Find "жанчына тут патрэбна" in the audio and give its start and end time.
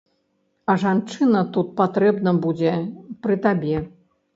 0.83-2.37